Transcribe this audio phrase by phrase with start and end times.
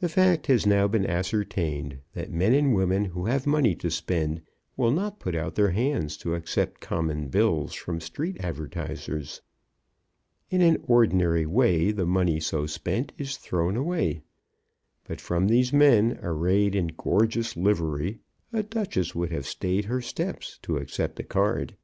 [0.00, 4.40] The fact has now been ascertained that men and women who have money to spend
[4.78, 9.42] will not put out their hands to accept common bills from street advertisers.
[10.48, 14.22] In an ordinary way the money so spent is thrown away.
[15.04, 18.20] But from these men, arrayed in gorgeous livery,
[18.54, 21.76] a duchess would have stayed her steps to accept a card.